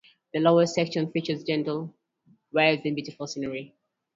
[0.33, 1.93] The Lower section features gentle
[2.51, 3.75] waves and beautiful scenery.